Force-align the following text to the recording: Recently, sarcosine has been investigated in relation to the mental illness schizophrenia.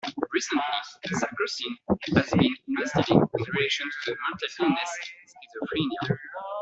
Recently, 0.33 0.63
sarcosine 1.13 1.77
has 2.15 2.31
been 2.31 2.55
investigated 2.67 3.21
in 3.37 3.45
relation 3.53 3.87
to 4.05 4.09
the 4.09 4.17
mental 4.17 4.65
illness 4.75 4.97
schizophrenia. 5.27 6.17